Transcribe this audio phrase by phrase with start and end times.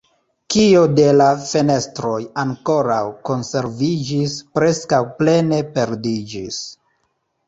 [0.53, 2.13] Kio de la fenestroj
[2.43, 6.59] ankoraŭ konserviĝis, preskaŭ plene perdiĝis.